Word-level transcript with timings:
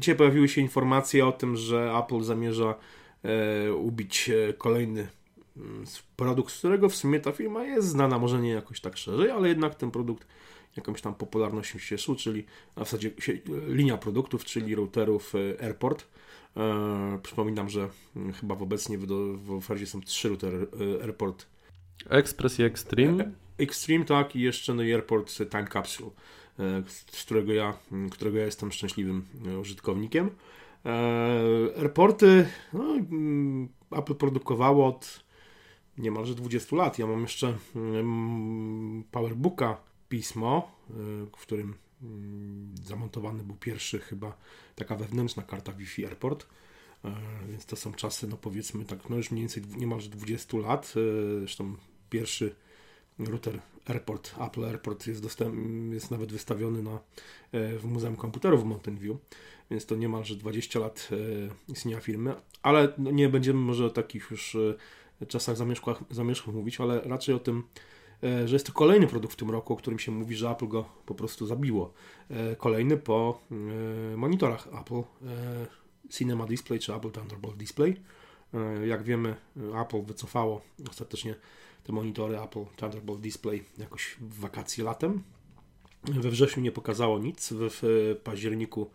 dzisiaj 0.00 0.16
pojawiły 0.16 0.48
się 0.48 0.60
informacje 0.60 1.26
o 1.26 1.32
tym, 1.32 1.56
że 1.56 1.92
Apple 1.98 2.22
zamierza 2.22 2.74
e, 3.22 3.74
ubić 3.74 4.30
e, 4.30 4.52
kolejny 4.52 5.08
mm, 5.56 5.84
produkt, 6.16 6.52
z 6.54 6.58
którego 6.58 6.88
w 6.88 6.96
sumie 6.96 7.20
ta 7.20 7.32
firma 7.32 7.64
jest 7.64 7.88
znana, 7.88 8.18
może 8.18 8.40
nie 8.40 8.50
jakoś 8.50 8.80
tak 8.80 8.96
szerzej, 8.96 9.30
ale 9.30 9.48
jednak 9.48 9.74
ten 9.74 9.90
produkt 9.90 10.26
jakąś 10.76 11.02
tam 11.02 11.14
popularnością 11.14 11.78
się 11.78 11.86
cieszył, 11.86 12.14
czyli 12.14 12.44
w 12.76 12.78
zasadzie 12.78 13.10
linia 13.66 13.96
produktów, 13.96 14.44
czyli 14.44 14.74
routerów 14.74 15.34
e, 15.34 15.64
Airport. 15.64 16.06
E, 16.56 17.18
przypominam, 17.22 17.68
że 17.68 17.88
mm, 18.16 18.32
chyba 18.32 18.54
obecnie 18.54 18.98
w, 18.98 19.06
w 19.44 19.52
ofercie 19.52 19.86
są 19.86 20.00
trzy 20.00 20.28
routery 20.28 20.66
e, 20.98 21.02
Airport. 21.02 21.46
Express 22.08 22.58
i 22.58 22.62
Extreme. 22.62 23.30
Extreme, 23.58 24.04
tak, 24.04 24.36
i 24.36 24.40
jeszcze 24.40 24.74
no, 24.74 24.82
Airport 24.82 25.36
Time 25.50 25.66
Capsule, 25.72 26.10
z 27.10 27.24
którego 27.24 27.52
ja, 27.52 27.74
mm, 27.92 28.10
którego 28.10 28.38
ja 28.38 28.44
jestem 28.44 28.72
szczęśliwym 28.72 29.24
użytkownikiem. 29.60 30.30
Airporty 31.78 32.48
no, 32.72 32.84
mm, 32.84 33.68
Apple 33.90 34.14
produkowało 34.14 34.86
od 34.86 35.24
niemalże 35.98 36.34
20 36.34 36.76
lat. 36.76 36.98
Ja 36.98 37.06
mam 37.06 37.22
jeszcze 37.22 37.58
PowerBooka 39.10 39.80
pismo, 40.08 40.72
w 41.36 41.42
którym 41.42 41.74
mm, 42.02 42.74
zamontowany 42.84 43.42
był 43.42 43.56
pierwszy 43.56 43.98
chyba 43.98 44.36
taka 44.74 44.96
wewnętrzna 44.96 45.42
karta 45.42 45.72
Wi-Fi 45.72 46.06
Airport. 46.06 46.46
Więc 47.48 47.66
to 47.66 47.76
są 47.76 47.92
czasy, 47.92 48.28
no 48.28 48.36
powiedzmy 48.36 48.84
tak, 48.84 49.10
no 49.10 49.16
już 49.16 49.30
mniej 49.30 49.42
więcej 49.42 49.62
niemalże 49.76 50.10
20 50.10 50.58
lat. 50.58 50.94
Zresztą 51.38 51.76
pierwszy 52.10 52.54
router 53.18 53.60
Airport, 53.86 54.34
Apple 54.40 54.64
Airport 54.64 55.06
jest, 55.06 55.22
dostęp, 55.22 55.54
jest 55.92 56.10
nawet 56.10 56.32
wystawiony 56.32 56.82
na, 56.82 56.98
w 57.52 57.84
Muzeum 57.84 58.16
Komputerów 58.16 58.62
w 58.62 58.64
Mountain 58.64 58.98
View, 58.98 59.16
więc 59.70 59.86
to 59.86 59.96
niemalże 59.96 60.36
20 60.36 60.78
lat 60.78 61.08
istnienia 61.68 62.00
firmy, 62.00 62.34
ale 62.62 62.92
no 62.98 63.10
nie 63.10 63.28
będziemy 63.28 63.60
może 63.60 63.86
o 63.86 63.90
takich 63.90 64.30
już 64.30 64.56
czasach 65.28 65.56
zamieszkłych, 65.56 66.02
zamieszkłych 66.10 66.56
mówić, 66.56 66.80
ale 66.80 67.00
raczej 67.00 67.34
o 67.34 67.38
tym, 67.38 67.62
E, 68.22 68.48
że 68.48 68.56
jest 68.56 68.66
to 68.66 68.72
kolejny 68.72 69.06
produkt 69.06 69.34
w 69.34 69.36
tym 69.36 69.50
roku, 69.50 69.72
o 69.72 69.76
którym 69.76 69.98
się 69.98 70.12
mówi, 70.12 70.36
że 70.36 70.50
Apple 70.50 70.68
go 70.68 70.84
po 71.06 71.14
prostu 71.14 71.46
zabiło. 71.46 71.92
E, 72.30 72.56
kolejny 72.56 72.96
po 72.96 73.40
e, 74.12 74.16
monitorach 74.16 74.68
Apple 74.80 75.02
Cinema 76.10 76.46
Display 76.46 76.78
czy 76.78 76.94
Apple 76.94 77.10
Thunderbolt 77.10 77.56
Display. 77.56 78.00
Jak 78.86 79.02
wiemy, 79.02 79.34
Apple 79.82 80.02
wycofało 80.02 80.60
ostatecznie 80.90 81.34
te 81.84 81.92
monitory 81.92 82.40
Apple 82.40 82.64
Thunderbolt 82.76 83.20
Display 83.20 83.64
jakoś 83.78 84.16
w 84.20 84.40
wakacje 84.40 84.84
latem. 84.84 85.22
We 86.04 86.30
wrześniu 86.30 86.62
nie 86.62 86.72
pokazało 86.72 87.18
nic, 87.18 87.52
w 87.52 88.16
październiku 88.24 88.90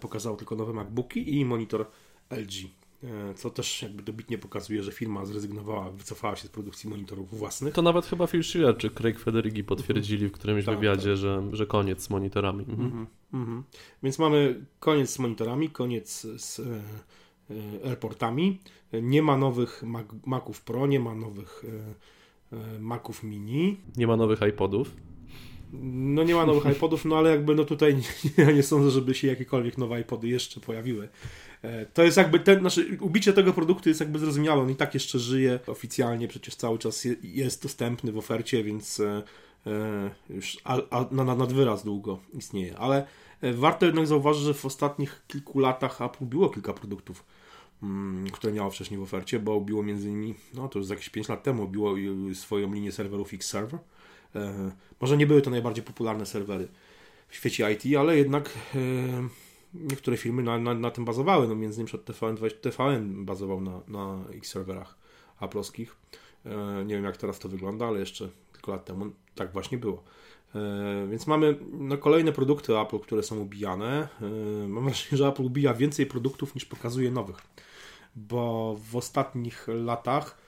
pokazało 0.00 0.36
tylko 0.36 0.56
nowe 0.56 0.72
MacBooki 0.72 1.38
i 1.38 1.44
monitor 1.44 1.86
LG. 2.30 2.68
E, 3.04 3.34
co 3.34 3.50
też 3.50 3.82
jakby 3.82 4.02
dobitnie 4.02 4.38
pokazuje, 4.38 4.82
że 4.82 4.92
firma 4.92 5.24
zrezygnowała, 5.24 5.90
wycofała 5.90 6.36
się 6.36 6.48
z 6.48 6.50
produkcji 6.50 6.90
monitorów 6.90 7.38
własnych. 7.38 7.74
To 7.74 7.82
nawet 7.82 8.06
chyba 8.06 8.26
Phil 8.26 8.44
Schiller 8.44 8.76
czy 8.76 8.90
Craig 8.90 9.18
Federighi 9.18 9.64
potwierdzili 9.64 10.28
w 10.28 10.32
którymś 10.32 10.64
tak, 10.64 10.78
wywiadzie, 10.78 11.10
tak. 11.10 11.16
Że, 11.16 11.42
że 11.52 11.66
koniec 11.66 12.02
z 12.02 12.10
monitorami. 12.10 12.64
Mhm. 12.68 12.86
Mhm. 12.86 13.06
Mhm. 13.32 13.62
Więc 14.02 14.18
mamy 14.18 14.64
koniec 14.80 15.10
z 15.10 15.18
monitorami, 15.18 15.70
koniec 15.70 16.26
z 16.36 16.60
e, 16.60 16.62
e, 16.62 16.82
airportami. 17.84 18.60
Nie 18.92 19.22
ma 19.22 19.36
nowych 19.36 19.82
Mac, 19.82 20.06
Maców 20.26 20.60
Pro, 20.60 20.86
nie 20.86 21.00
ma 21.00 21.14
nowych 21.14 21.64
e, 22.52 22.56
e, 22.56 22.80
Maców 22.80 23.22
Mini. 23.22 23.76
Nie 23.96 24.06
ma 24.06 24.16
nowych 24.16 24.40
iPodów. 24.48 24.96
No 25.82 26.24
nie 26.24 26.34
ma 26.34 26.46
nowych 26.46 26.76
iPodów, 26.76 27.04
no 27.04 27.16
ale 27.18 27.30
jakby 27.30 27.54
no 27.54 27.64
tutaj 27.64 27.96
ja 28.36 28.50
nie 28.50 28.62
sądzę, 28.62 28.90
żeby 28.90 29.14
się 29.14 29.28
jakiekolwiek 29.28 29.78
nowe 29.78 30.00
iPody 30.00 30.28
jeszcze 30.28 30.60
pojawiły. 30.60 31.08
E, 31.62 31.86
to 31.86 32.02
jest 32.02 32.16
jakby 32.16 32.40
ten, 32.40 32.60
znaczy 32.60 32.98
ubicie 33.00 33.32
tego 33.32 33.52
produktu 33.52 33.88
jest 33.88 34.00
jakby 34.00 34.18
zrozumiałe, 34.18 34.62
on 34.62 34.70
i 34.70 34.76
tak 34.76 34.94
jeszcze 34.94 35.18
żyje 35.18 35.60
oficjalnie, 35.66 36.28
przecież 36.28 36.54
cały 36.54 36.78
czas 36.78 37.06
jest 37.22 37.62
dostępny 37.62 38.12
w 38.12 38.18
ofercie, 38.18 38.64
więc 38.64 39.00
e, 39.00 39.22
e, 39.66 40.10
już 40.30 40.56
a, 40.64 40.78
a, 40.90 41.06
na, 41.10 41.24
nad 41.24 41.52
wyraz 41.52 41.84
długo 41.84 42.18
istnieje, 42.32 42.78
ale 42.78 43.06
warto 43.52 43.86
jednak 43.86 44.06
zauważyć, 44.06 44.42
że 44.42 44.54
w 44.54 44.64
ostatnich 44.64 45.22
kilku 45.26 45.58
latach 45.58 46.02
Apple 46.02 46.24
było 46.24 46.48
kilka 46.48 46.72
produktów, 46.72 47.24
które 48.32 48.52
miało 48.52 48.70
wcześniej 48.70 49.00
w 49.00 49.02
ofercie, 49.02 49.38
bo 49.38 49.60
biło 49.60 49.82
między 49.82 50.08
innymi, 50.08 50.34
no 50.54 50.68
to 50.68 50.78
już 50.78 50.88
jakieś 50.88 51.08
5 51.08 51.28
lat 51.28 51.42
temu, 51.42 51.68
biło 51.68 51.94
swoją 52.34 52.72
linię 52.72 52.92
serwerów 52.92 53.34
X-Server. 53.34 53.80
Może 55.00 55.16
nie 55.16 55.26
były 55.26 55.42
to 55.42 55.50
najbardziej 55.50 55.84
popularne 55.84 56.26
serwery 56.26 56.68
w 57.28 57.34
świecie 57.36 57.72
IT, 57.72 57.96
ale 57.96 58.16
jednak 58.16 58.50
niektóre 59.74 60.16
firmy 60.16 60.42
na, 60.42 60.58
na, 60.58 60.74
na 60.74 60.90
tym 60.90 61.04
bazowały, 61.04 61.48
no 61.48 61.54
między 61.54 61.80
innymi 61.82 61.98
TVN, 62.04 62.36
TVN 62.60 63.24
bazował 63.24 63.60
na, 63.60 63.80
na 63.88 64.24
ich 64.34 64.46
serwerach 64.46 64.96
aplowskich. 65.40 65.96
E, 66.46 66.84
nie 66.84 66.94
wiem 66.94 67.04
jak 67.04 67.16
teraz 67.16 67.38
to 67.38 67.48
wygląda, 67.48 67.86
ale 67.86 68.00
jeszcze 68.00 68.28
kilka 68.52 68.72
lat 68.72 68.84
temu 68.84 69.10
tak 69.34 69.52
właśnie 69.52 69.78
było. 69.78 70.02
E, 70.54 71.06
więc 71.10 71.26
mamy 71.26 71.58
no, 71.72 71.98
kolejne 71.98 72.32
produkty 72.32 72.78
Apple, 72.78 72.98
które 72.98 73.22
są 73.22 73.38
ubijane. 73.38 74.08
E, 74.22 74.68
mam 74.68 74.84
wrażenie, 74.84 75.18
że 75.18 75.28
Apple 75.28 75.42
ubija 75.42 75.74
więcej 75.74 76.06
produktów 76.06 76.54
niż 76.54 76.64
pokazuje 76.64 77.10
nowych, 77.10 77.36
bo 78.16 78.76
w 78.90 78.96
ostatnich 78.96 79.66
latach 79.68 80.44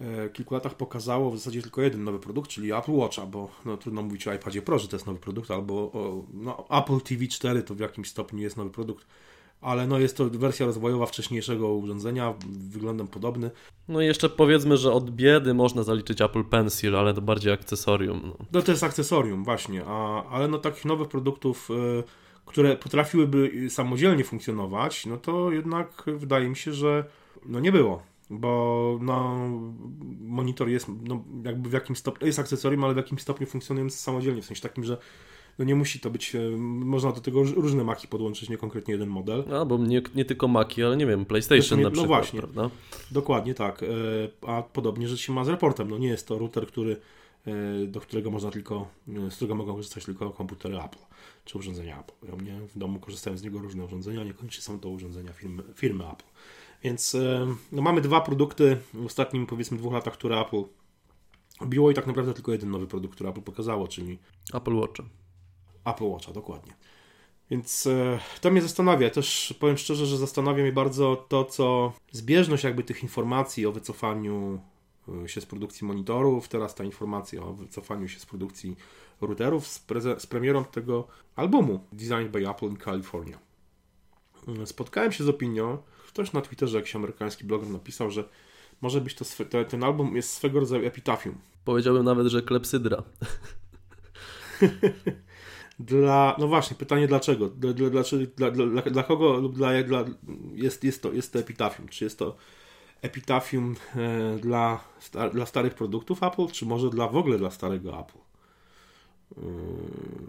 E, 0.00 0.28
kilku 0.28 0.54
latach 0.54 0.74
pokazało 0.74 1.30
w 1.30 1.38
zasadzie 1.38 1.62
tylko 1.62 1.82
jeden 1.82 2.04
nowy 2.04 2.18
produkt, 2.18 2.50
czyli 2.50 2.72
Apple 2.72 2.92
Watcha, 2.92 3.26
bo 3.26 3.48
no, 3.64 3.76
trudno 3.76 4.02
mówić 4.02 4.28
o 4.28 4.34
iPadzie 4.34 4.62
Pro, 4.62 4.78
że 4.78 4.88
to 4.88 4.96
jest 4.96 5.06
nowy 5.06 5.18
produkt, 5.18 5.50
albo 5.50 5.74
o, 5.74 6.24
no, 6.32 6.64
Apple 6.70 7.00
TV 7.00 7.26
4 7.26 7.62
to 7.62 7.74
w 7.74 7.78
jakimś 7.78 8.08
stopniu 8.08 8.42
jest 8.42 8.56
nowy 8.56 8.70
produkt, 8.70 9.06
ale 9.60 9.86
no, 9.86 9.98
jest 9.98 10.16
to 10.16 10.30
wersja 10.30 10.66
rozwojowa 10.66 11.06
wcześniejszego 11.06 11.74
urządzenia, 11.74 12.34
wyglądem 12.48 13.08
podobny. 13.08 13.50
No 13.88 14.02
i 14.02 14.06
jeszcze 14.06 14.28
powiedzmy, 14.28 14.76
że 14.76 14.92
od 14.92 15.10
biedy 15.10 15.54
można 15.54 15.82
zaliczyć 15.82 16.20
Apple 16.20 16.44
Pencil, 16.44 16.96
ale 16.96 17.14
to 17.14 17.22
bardziej 17.22 17.52
akcesorium. 17.52 18.20
No, 18.24 18.46
no 18.52 18.62
to 18.62 18.70
jest 18.70 18.84
akcesorium, 18.84 19.44
właśnie, 19.44 19.82
a, 19.86 20.24
ale 20.24 20.48
no 20.48 20.58
takich 20.58 20.84
nowych 20.84 21.08
produktów... 21.08 21.68
Yy, 21.68 22.04
które 22.46 22.76
potrafiłyby 22.76 23.70
samodzielnie 23.70 24.24
funkcjonować, 24.24 25.06
no 25.06 25.16
to 25.16 25.52
jednak 25.52 26.02
wydaje 26.06 26.48
mi 26.48 26.56
się, 26.56 26.72
że 26.72 27.04
no 27.46 27.60
nie 27.60 27.72
było 27.72 28.02
bo 28.30 28.98
no, 29.02 29.48
monitor 30.20 30.68
jest 30.68 30.86
no, 31.02 31.24
jakby 31.44 31.68
w 31.68 31.72
jakimś 31.72 31.98
stopniu, 31.98 32.26
jest 32.26 32.38
akcesorium, 32.38 32.84
ale 32.84 32.94
w 32.94 32.96
jakimś 32.96 33.22
stopniu 33.22 33.46
funkcjonuje 33.46 33.90
samodzielnie, 33.90 34.42
w 34.42 34.44
sensie 34.44 34.62
takim, 34.62 34.84
że 34.84 34.96
no 35.58 35.64
nie 35.64 35.74
musi 35.74 36.00
to 36.00 36.10
być, 36.10 36.34
e, 36.34 36.50
można 36.58 37.12
do 37.12 37.20
tego 37.20 37.42
różne 37.42 37.84
maki 37.84 38.08
podłączyć, 38.08 38.48
nie 38.48 38.56
konkretnie 38.56 38.92
jeden 38.92 39.08
model. 39.08 39.44
A, 39.54 39.64
bo 39.64 39.78
nie, 39.78 40.02
nie 40.14 40.24
tylko 40.24 40.48
maki, 40.48 40.82
ale 40.82 40.96
nie 40.96 41.06
wiem, 41.06 41.24
PlayStation 41.24 41.78
nie, 41.78 41.84
na 41.84 41.90
no 41.90 41.96
przykład, 41.96 42.10
No 42.10 42.16
właśnie, 42.16 42.40
prawda? 42.40 42.70
dokładnie 43.10 43.54
tak, 43.54 43.82
e, 43.82 43.86
a 44.48 44.62
podobnie 44.62 45.08
rzecz 45.08 45.20
się 45.20 45.32
ma 45.32 45.44
z 45.44 45.48
reportem, 45.48 45.90
no 45.90 45.98
nie 45.98 46.08
jest 46.08 46.28
to 46.28 46.38
router, 46.38 46.66
który, 46.66 47.00
do 47.86 48.00
którego 48.00 48.30
można 48.30 48.50
tylko, 48.50 48.88
z 49.06 49.36
którego 49.36 49.54
mogą 49.54 49.74
korzystać 49.74 50.04
tylko 50.04 50.30
komputery 50.30 50.80
Apple, 50.80 50.98
czy 51.44 51.58
urządzenia 51.58 52.00
Apple. 52.00 52.26
Ja 52.28 52.36
mnie 52.36 52.60
w 52.74 52.78
domu 52.78 53.00
korzystają 53.00 53.36
z 53.36 53.42
niego 53.42 53.58
różne 53.58 53.84
urządzenia, 53.84 54.24
niekoniecznie 54.24 54.62
są 54.62 54.80
to 54.80 54.88
urządzenia 54.88 55.32
firmy, 55.32 55.62
firmy 55.74 56.04
Apple. 56.10 56.24
Więc 56.82 57.14
e, 57.14 57.46
no, 57.72 57.82
mamy 57.82 58.00
dwa 58.00 58.20
produkty 58.20 58.76
w 58.94 59.06
ostatnim 59.06 59.46
powiedzmy 59.46 59.78
dwóch 59.78 59.92
latach, 59.92 60.14
które 60.14 60.40
Apple 60.40 60.64
biło 61.66 61.90
i 61.90 61.94
tak 61.94 62.06
naprawdę 62.06 62.34
tylko 62.34 62.52
jeden 62.52 62.70
nowy 62.70 62.86
produkt, 62.86 63.14
który 63.14 63.30
Apple 63.30 63.42
pokazało, 63.42 63.88
czyli 63.88 64.18
Apple 64.54 64.74
Watch. 64.74 65.00
Apple 65.84 66.04
Watcha, 66.04 66.32
dokładnie. 66.32 66.72
Więc 67.50 67.86
e, 67.86 68.18
to 68.40 68.50
mnie 68.50 68.62
zastanawia. 68.62 69.10
Też 69.10 69.54
powiem 69.60 69.78
szczerze, 69.78 70.06
że 70.06 70.18
zastanawia 70.18 70.62
mnie 70.62 70.72
bardzo 70.72 71.26
to, 71.28 71.44
co 71.44 71.92
zbieżność 72.12 72.64
jakby 72.64 72.84
tych 72.84 73.02
informacji 73.02 73.66
o 73.66 73.72
wycofaniu 73.72 74.54
e, 74.54 74.58
się 75.26 75.40
z 75.40 75.46
produkcji 75.46 75.86
monitorów, 75.86 76.48
teraz 76.48 76.74
ta 76.74 76.84
informacja 76.84 77.42
o 77.42 77.52
wycofaniu 77.52 78.08
się 78.08 78.20
z 78.20 78.26
produkcji 78.26 78.76
routerów 79.20 79.66
z, 79.66 79.86
z 80.18 80.26
premierą 80.26 80.64
tego 80.64 81.06
albumu 81.36 81.80
Designed 81.92 82.30
by 82.30 82.50
Apple 82.50 82.66
in 82.66 82.76
California. 82.76 83.38
Spotkałem 84.64 85.12
się 85.12 85.24
z 85.24 85.28
opinią, 85.28 85.78
Ktoś 86.14 86.32
na 86.32 86.40
Twitterze, 86.40 86.76
jakiś 86.78 86.96
amerykański 86.96 87.44
bloger 87.44 87.68
napisał, 87.68 88.10
że 88.10 88.24
może 88.80 89.00
być 89.00 89.14
to, 89.14 89.24
to 89.50 89.64
ten 89.64 89.84
album 89.84 90.16
jest 90.16 90.32
swego 90.32 90.60
rodzaju 90.60 90.86
epitafium. 90.86 91.34
Powiedziałbym 91.64 92.04
nawet, 92.04 92.26
że 92.26 92.42
klepsydra. 92.42 93.02
dla, 95.78 96.36
no 96.38 96.48
właśnie, 96.48 96.76
pytanie 96.76 97.08
dlaczego? 97.08 97.48
Dla, 97.48 97.72
dla, 97.72 97.90
dla, 98.36 98.50
dla, 98.50 98.82
dla 98.82 99.02
kogo 99.02 99.36
lub 99.36 99.56
dla, 99.56 99.82
dla 99.82 100.04
jest, 100.54 100.84
jest, 100.84 101.02
to, 101.02 101.12
jest 101.12 101.32
to 101.32 101.38
epitafium? 101.38 101.88
Czy 101.88 102.04
jest 102.04 102.18
to 102.18 102.36
epitafium 103.04 103.76
e, 103.96 104.38
dla, 104.38 104.84
dla 105.32 105.46
starych 105.46 105.74
produktów 105.74 106.22
Apple, 106.22 106.46
czy 106.46 106.66
może 106.66 106.90
dla 106.90 107.08
w 107.08 107.16
ogóle 107.16 107.38
dla 107.38 107.50
starego 107.50 108.00
Apple? 108.00 108.18
E, 109.38 109.42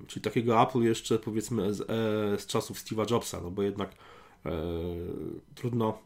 czyli 0.07 0.23
takiego 0.23 0.63
Apple 0.63 0.81
jeszcze 0.81 1.19
powiedzmy 1.19 1.73
z, 1.73 1.81
e, 1.81 1.85
z 2.39 2.45
czasów 2.45 2.77
Steve'a 2.77 3.11
Jobsa, 3.11 3.41
no 3.41 3.51
bo 3.51 3.63
jednak 3.63 3.91
trudno 5.55 5.97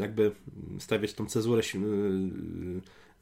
jakby 0.00 0.32
stawiać 0.78 1.14
tą 1.14 1.26
cezurę 1.26 1.62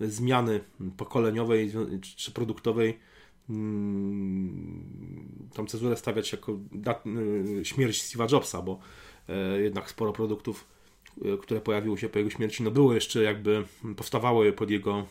zmiany 0.01 0.61
pokoleniowej 0.97 1.73
czy 2.17 2.33
produktowej 2.33 2.99
mm, 3.51 5.49
tą 5.55 5.67
cezurę 5.67 5.97
stawiać 5.97 6.33
jako 6.33 6.59
śmierć 7.62 8.03
Steve'a 8.03 8.33
Jobsa, 8.33 8.62
bo 8.62 8.79
jednak 9.62 9.91
sporo 9.91 10.12
produktów, 10.12 10.74
które 11.43 11.61
pojawiły 11.61 11.99
się 11.99 12.09
po 12.09 12.19
jego 12.19 12.31
śmierci, 12.31 12.63
no 12.63 12.71
było 12.71 12.95
jeszcze 12.95 13.23
jakby, 13.23 13.65
powstawały 13.97 14.53
pod 14.53 14.71
jego 14.71 15.05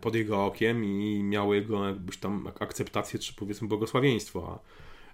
pod 0.00 0.14
jego 0.14 0.44
okiem 0.44 0.84
i 0.84 1.22
miały 1.22 1.56
jego 1.56 1.86
jakbyś 1.86 2.16
tam 2.16 2.48
akceptację, 2.60 3.18
czy 3.18 3.34
powiedzmy 3.34 3.68
błogosławieństwo, 3.68 4.60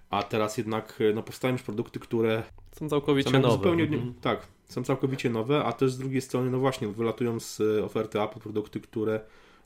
a, 0.09 0.17
a 0.17 0.23
teraz 0.23 0.57
jednak 0.57 0.99
no, 1.13 1.23
powstają 1.23 1.53
już 1.53 1.61
produkty, 1.63 1.99
które 1.99 2.43
są 2.71 2.89
całkowicie 2.89 3.31
są 3.31 3.39
nowe. 3.39 3.53
Zupełnie, 3.53 3.83
mhm. 3.83 4.13
Tak, 4.21 4.47
są 4.65 4.83
całkowicie 4.83 5.29
nowe, 5.29 5.63
a 5.63 5.73
też 5.73 5.91
z 5.91 5.97
drugiej 5.97 6.21
strony, 6.21 6.51
no 6.51 6.59
właśnie, 6.59 6.87
wylatują 6.87 7.39
z 7.39 7.61
oferty 7.83 8.21
Apple 8.21 8.39
produkty, 8.39 8.79
które 8.79 9.19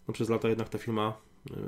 no, 0.07 0.13
przez 0.13 0.29
lata 0.29 0.49
jednak 0.49 0.69
ta 0.69 0.77
firma 0.77 1.13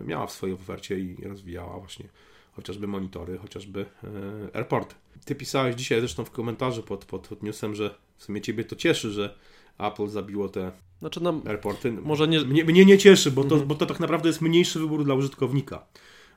miała 0.06 0.28
w 0.28 0.32
swojej 0.32 0.56
ofercie 0.56 1.00
i 1.00 1.16
rozwijała 1.24 1.80
właśnie 1.80 2.10
chociażby 2.56 2.88
monitory, 2.88 3.38
chociażby 3.38 3.86
e, 4.04 4.56
airport. 4.56 4.96
Ty 5.26 5.36
pisałeś 5.36 5.76
dzisiaj 5.76 6.00
zresztą 6.00 6.26
w 6.26 6.32
komentarzu 6.32 6.84
pod, 6.84 7.06
pod, 7.06 7.28
pod 7.28 7.44
newsem, 7.44 7.76
że 7.76 7.96
w 8.18 8.24
sumie 8.24 8.42
ciebie 8.42 8.64
to 8.64 8.76
cieszy, 8.76 9.12
że 9.12 9.36
Apple 9.78 10.08
zabiło 10.08 10.50
te 10.50 10.72
znaczy, 11.00 11.24
no, 11.24 11.42
airporty. 11.46 11.92
Może 11.92 12.28
nie... 12.28 12.40
Mnie, 12.40 12.66
mnie 12.66 12.86
nie 12.86 12.98
cieszy, 12.98 13.32
bo 13.32 13.44
to, 13.44 13.56
mhm. 13.56 13.68
bo 13.68 13.76
to 13.76 13.86
tak 13.86 14.00
naprawdę 14.00 14.30
jest 14.30 14.42
mniejszy 14.42 14.80
wybór 14.80 15.04
dla 15.06 15.16
użytkownika. 15.16 15.86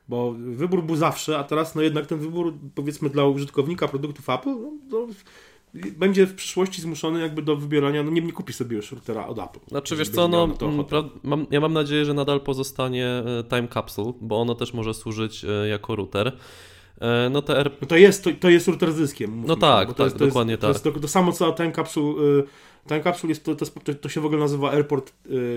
Bo 0.07 0.35
wybór 0.37 0.83
był 0.83 0.95
zawsze, 0.95 1.37
a 1.37 1.43
teraz 1.43 1.75
no 1.75 1.81
jednak 1.81 2.05
ten 2.07 2.19
wybór 2.19 2.53
powiedzmy 2.75 3.09
dla 3.09 3.25
użytkownika 3.25 3.87
produktów 3.87 4.29
Apple 4.29 4.49
no, 4.49 4.71
no 4.89 5.07
będzie 5.73 6.25
w 6.25 6.35
przyszłości 6.35 6.81
zmuszony 6.81 7.21
jakby 7.21 7.41
do 7.41 7.55
wybierania, 7.55 8.03
no 8.03 8.11
nie, 8.11 8.21
nie 8.21 8.31
kupi 8.31 8.53
sobie 8.53 8.75
już 8.75 8.91
routera 8.91 9.27
od 9.27 9.39
Apple. 9.39 9.59
Znaczy 9.67 9.95
wiesz 9.95 10.09
co, 10.09 10.27
no, 10.27 10.49
mam, 11.23 11.47
ja 11.51 11.59
mam 11.59 11.73
nadzieję, 11.73 12.05
że 12.05 12.13
nadal 12.13 12.41
pozostanie 12.41 13.05
e, 13.05 13.43
Time 13.49 13.67
Capsule, 13.67 14.13
bo 14.21 14.41
ono 14.41 14.55
też 14.55 14.73
może 14.73 14.93
służyć 14.93 15.45
e, 15.45 15.67
jako 15.67 15.95
router. 15.95 16.37
E, 17.01 17.29
no, 17.29 17.41
te 17.41 17.57
R... 17.57 17.71
no 17.81 17.87
to, 17.87 17.97
jest, 17.97 18.23
to, 18.23 18.29
to 18.39 18.49
jest 18.49 18.67
router 18.67 18.91
z 18.91 18.97
dyskiem. 18.97 19.43
No 19.45 19.55
tak, 19.55 19.93
tak, 19.93 19.99
jest, 19.99 20.17
dokładnie 20.17 20.57
to 20.57 20.67
jest, 20.67 20.83
tak. 20.83 20.93
To, 20.93 20.99
to, 20.99 21.07
samo 21.07 21.31
co 21.31 21.51
Time 21.51 21.71
Capsule 21.71 22.43
Time 22.87 23.03
Capsule 23.03 23.31
jest 23.31 23.43
to, 23.43 23.55
to, 23.55 23.65
to, 24.01 24.09
się 24.09 24.21
w 24.21 24.25
ogóle 24.25 24.39
nazywa 24.39 24.71
Airport 24.71 25.13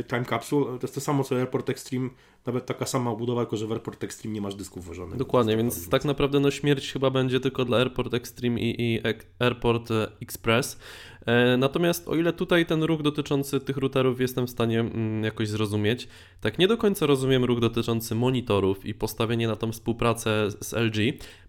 Time 0.08 0.24
Capsule. 0.24 0.64
To 0.64 0.78
jest 0.82 0.94
to 0.94 1.00
samo 1.00 1.24
co 1.24 1.36
Airport 1.36 1.70
Extreme, 1.70 2.10
nawet 2.46 2.66
taka 2.66 2.86
sama 2.86 3.14
budowa, 3.14 3.40
tylko 3.40 3.56
że 3.56 3.66
w 3.66 3.72
Airport 3.72 4.04
Extreme 4.04 4.34
nie 4.34 4.40
masz 4.40 4.54
dysków 4.54 4.84
włożonych. 4.84 5.16
Dokładnie, 5.16 5.56
więc 5.56 5.88
tak 5.88 6.04
naprawdę 6.04 6.40
no, 6.40 6.50
śmierć 6.50 6.92
chyba 6.92 7.10
będzie 7.10 7.40
tylko 7.40 7.64
dla 7.64 7.78
Airport 7.78 8.14
Extreme 8.14 8.60
i, 8.60 8.94
i 8.94 9.00
Airport 9.38 9.90
e, 9.90 10.08
Express. 10.22 10.78
E, 11.26 11.56
natomiast 11.56 12.08
o 12.08 12.16
ile 12.16 12.32
tutaj 12.32 12.66
ten 12.66 12.82
ruch 12.82 13.02
dotyczący 13.02 13.60
tych 13.60 13.76
routerów 13.76 14.20
jestem 14.20 14.46
w 14.46 14.50
stanie 14.50 14.80
mm, 14.80 15.24
jakoś 15.24 15.48
zrozumieć, 15.48 16.08
tak 16.40 16.58
nie 16.58 16.68
do 16.68 16.76
końca 16.76 17.06
rozumiem 17.06 17.44
ruch 17.44 17.60
dotyczący 17.60 18.14
monitorów 18.14 18.86
i 18.86 18.94
postawienie 18.94 19.48
na 19.48 19.56
tą 19.56 19.72
współpracę 19.72 20.50
z 20.60 20.72
LG, 20.72 20.96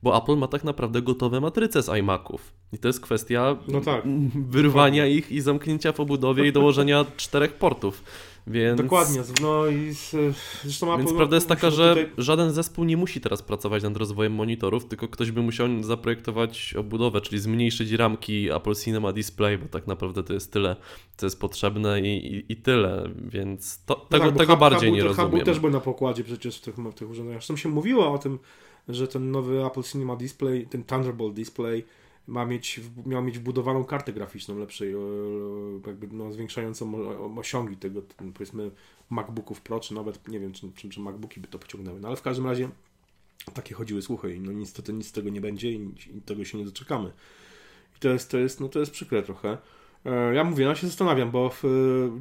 bo 0.03 0.17
Apple 0.17 0.37
ma 0.37 0.47
tak 0.47 0.63
naprawdę 0.63 1.01
gotowe 1.01 1.41
matryce 1.41 1.83
z 1.83 1.89
iMaców. 1.89 2.53
I 2.73 2.77
to 2.77 2.87
jest 2.87 3.01
kwestia 3.01 3.57
no 3.67 3.81
tak. 3.81 4.03
wyrwania 4.49 5.05
ich 5.05 5.31
i 5.31 5.41
zamknięcia 5.41 5.93
po 5.93 6.05
budowie 6.05 6.47
i 6.47 6.51
dołożenia 6.51 7.05
czterech 7.17 7.53
portów. 7.53 8.03
Więc... 8.47 8.81
Dokładnie. 8.81 9.21
No 9.41 9.67
i 9.67 9.93
zresztą 10.63 10.97
Więc 10.97 11.13
prawda 11.13 11.35
jest 11.35 11.47
taka, 11.47 11.69
że 11.69 11.95
tutaj... 11.95 12.11
żaden 12.17 12.51
zespół 12.51 12.85
nie 12.85 12.97
musi 12.97 13.21
teraz 13.21 13.41
pracować 13.41 13.83
nad 13.83 13.97
rozwojem 13.97 14.33
monitorów, 14.33 14.85
tylko 14.85 15.07
ktoś 15.07 15.31
by 15.31 15.41
musiał 15.41 15.67
zaprojektować 15.83 16.73
obudowę, 16.77 17.21
czyli 17.21 17.41
zmniejszyć 17.41 17.91
ramki 17.91 18.51
Apple 18.51 18.75
Cinema 18.75 19.13
Display, 19.13 19.57
bo 19.57 19.67
tak 19.67 19.87
naprawdę 19.87 20.23
to 20.23 20.33
jest 20.33 20.53
tyle, 20.53 20.75
co 21.17 21.25
jest 21.25 21.39
potrzebne 21.39 22.01
i, 22.01 22.35
i, 22.35 22.51
i 22.51 22.55
tyle. 22.55 23.09
Więc 23.15 23.85
to, 23.85 23.95
no 23.97 24.05
tego, 24.05 24.25
tak, 24.25 24.37
tego 24.37 24.53
hub, 24.53 24.59
bardziej 24.59 24.91
nie 24.91 25.03
rozumiem. 25.03 25.31
Hub 25.31 25.43
też 25.43 25.59
był 25.59 25.69
na 25.69 25.79
pokładzie 25.79 26.23
przecież 26.23 26.57
w 26.57 26.61
tych, 26.61 26.75
w 26.75 26.93
tych 26.93 27.09
urządzeniach. 27.09 27.41
Zresztą 27.41 27.57
się 27.57 27.69
mówiło 27.69 28.13
o 28.13 28.17
tym, 28.17 28.39
że 28.89 29.07
ten 29.07 29.31
nowy 29.31 29.65
Apple 29.65 29.83
Cinema 29.83 30.15
Display, 30.15 30.67
ten 30.69 30.83
Thunderbolt 30.83 31.33
Display 31.33 31.85
ma 32.27 32.45
mieć, 32.45 32.79
miał 33.05 33.23
mieć 33.23 33.39
wbudowaną 33.39 33.83
kartę 33.83 34.13
graficzną 34.13 34.59
lepszej, 34.59 34.93
jakby 35.87 36.07
no, 36.07 36.31
zwiększającą 36.31 36.93
osiągi 37.37 37.77
tego, 37.77 38.01
powiedzmy, 38.33 38.71
MacBooków 39.09 39.61
Pro, 39.61 39.79
czy 39.79 39.93
nawet, 39.93 40.27
nie 40.27 40.39
wiem, 40.39 40.53
czy, 40.53 40.71
czy, 40.75 40.89
czy 40.89 40.99
MacBooki 40.99 41.39
by 41.39 41.47
to 41.47 41.59
pociągnęły. 41.59 41.99
No 41.99 42.07
ale 42.07 42.17
w 42.17 42.21
każdym 42.21 42.45
razie 42.45 42.69
takie 43.53 43.75
chodziły 43.75 44.01
słuchy 44.01 44.35
i 44.35 44.39
no 44.39 44.51
niestety 44.51 44.93
nic 44.93 45.07
z 45.07 45.11
tego 45.11 45.29
nie 45.29 45.41
będzie 45.41 45.71
i, 45.71 45.91
i 46.17 46.21
tego 46.21 46.45
się 46.45 46.57
nie 46.57 46.65
doczekamy. 46.65 47.11
I 47.97 47.99
to 47.99 48.09
jest, 48.09 48.31
to 48.31 48.37
jest, 48.37 48.59
no 48.59 48.69
to 48.69 48.79
jest 48.79 48.91
przykre 48.91 49.23
trochę. 49.23 49.57
E, 50.05 50.33
ja 50.33 50.43
mówię, 50.43 50.65
no 50.65 50.75
się 50.75 50.87
zastanawiam, 50.87 51.31
bo 51.31 51.49
w, 51.49 51.63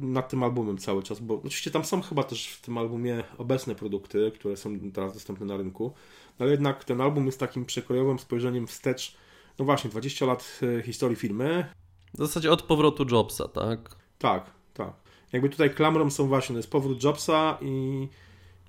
nad 0.01 0.29
tym 0.29 0.43
albumem 0.43 0.77
cały 0.77 1.03
czas, 1.03 1.19
bo 1.19 1.35
oczywiście 1.35 1.71
tam 1.71 1.85
są 1.85 2.01
chyba 2.01 2.23
też 2.23 2.47
w 2.47 2.61
tym 2.61 2.77
albumie 2.77 3.23
obecne 3.37 3.75
produkty, 3.75 4.31
które 4.35 4.57
są 4.57 4.79
teraz 4.93 5.13
dostępne 5.13 5.45
na 5.45 5.57
rynku, 5.57 5.93
ale 6.39 6.51
jednak 6.51 6.83
ten 6.83 7.01
album 7.01 7.25
jest 7.25 7.39
takim 7.39 7.65
przekrojowym 7.65 8.19
spojrzeniem 8.19 8.67
wstecz 8.67 9.17
no 9.59 9.65
właśnie, 9.65 9.89
20 9.89 10.25
lat 10.25 10.59
e, 10.79 10.81
historii 10.81 11.15
firmy. 11.15 11.65
W 12.13 12.17
zasadzie 12.17 12.51
od 12.51 12.61
powrotu 12.61 13.05
Jobsa, 13.11 13.47
tak? 13.47 13.95
Tak, 14.19 14.51
tak. 14.73 14.93
Jakby 15.33 15.49
tutaj 15.49 15.73
klamrą 15.73 16.09
są 16.09 16.27
właśnie, 16.27 16.53
to 16.53 16.59
jest 16.59 16.71
powrót 16.71 17.03
Jobsa 17.03 17.57
i... 17.61 18.07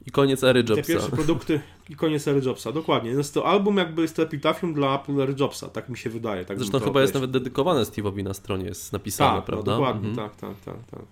I 0.06 0.10
koniec 0.10 0.44
ery 0.44 0.60
Jobsa. 0.60 0.74
Te 0.74 0.82
pierwsze 0.82 1.10
produkty 1.10 1.60
i 1.90 1.96
koniec 1.96 2.28
ery 2.28 2.40
Jobsa, 2.44 2.72
dokładnie. 2.72 3.10
Jest 3.10 3.34
to 3.34 3.46
album 3.46 3.76
jakby 3.76 4.02
jest 4.02 4.16
to 4.16 4.22
epitafium 4.22 4.74
dla 4.74 5.00
Apple 5.00 5.20
ery 5.20 5.34
Jobsa, 5.40 5.68
tak 5.68 5.88
mi 5.88 5.98
się 5.98 6.10
wydaje. 6.10 6.44
Tak 6.44 6.58
Zresztą 6.58 6.80
chyba 6.80 7.00
jest 7.00 7.14
nawet 7.14 7.30
dedykowane 7.30 7.82
Steve'owi 7.82 8.24
na 8.24 8.34
stronie, 8.34 8.64
jest 8.64 8.92
napisane, 8.92 9.30
tak, 9.30 9.40
no 9.40 9.46
prawda? 9.46 9.72
No, 9.72 9.78
dokładnie, 9.78 10.08
mhm. 10.08 10.28
tak, 10.28 10.40
tak, 10.40 10.60
tak, 10.60 10.90
tak. 10.90 11.06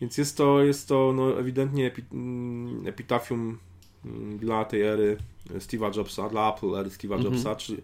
Więc 0.00 0.18
jest 0.18 0.36
to, 0.36 0.62
jest 0.62 0.88
to 0.88 1.12
no, 1.16 1.38
ewidentnie 1.38 1.86
epi, 1.86 2.02
mm, 2.12 2.86
epitafium 2.86 3.58
mm, 4.04 4.38
dla 4.38 4.64
tej 4.64 4.82
ery 4.82 5.16
Steve'a 5.50 5.96
Jobsa, 5.96 6.28
dla 6.28 6.54
Apple 6.54 6.76
ery 6.76 6.90
Steve'a 6.90 7.14
mhm. 7.14 7.34
Jobsa, 7.34 7.56
czy 7.56 7.82